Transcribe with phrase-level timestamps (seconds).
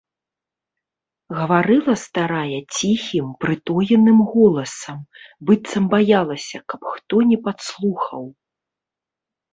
[1.39, 4.99] Гаварыла старая ціхім, прытоеным голасам,
[5.51, 8.23] быццам баялася, каб хто не падслухаў.